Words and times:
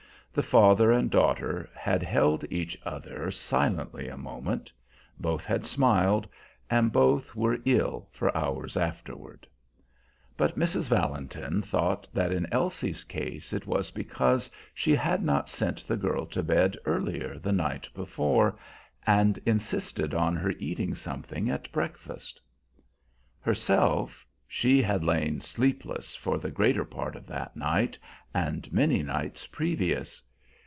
The 0.33 0.41
father 0.43 0.93
and 0.93 1.11
daughter 1.11 1.69
had 1.75 2.01
held 2.01 2.45
each 2.49 2.77
other 2.85 3.31
silently 3.31 4.07
a 4.07 4.15
moment; 4.15 4.71
both 5.19 5.43
had 5.43 5.65
smiled, 5.65 6.25
and 6.69 6.93
both 6.93 7.35
were 7.35 7.59
ill 7.65 8.07
for 8.13 8.35
hours 8.37 8.77
afterward. 8.77 9.45
But 10.37 10.57
Mrs. 10.57 10.87
Valentin 10.87 11.61
thought 11.61 12.07
that 12.13 12.31
in 12.31 12.47
Elsie's 12.49 13.03
case 13.03 13.51
it 13.51 13.67
was 13.67 13.91
because 13.91 14.49
she 14.73 14.95
had 14.95 15.21
not 15.21 15.49
sent 15.49 15.85
the 15.85 15.97
girl 15.97 16.25
to 16.27 16.41
bed 16.41 16.77
earlier 16.85 17.37
the 17.37 17.51
night 17.51 17.89
before, 17.93 18.57
and 19.05 19.37
insisted 19.45 20.13
on 20.13 20.37
her 20.37 20.51
eating 20.51 20.95
something 20.95 21.49
at 21.49 21.69
breakfast. 21.73 22.39
Herself 23.41 24.25
she 24.53 24.81
had 24.81 25.01
lain 25.01 25.39
sleepless 25.39 26.13
for 26.13 26.37
the 26.39 26.51
greater 26.51 26.83
part 26.83 27.15
of 27.15 27.25
that 27.25 27.55
night 27.55 27.97
and 28.33 28.69
many 28.73 29.01
nights 29.01 29.47
previous. 29.47 30.21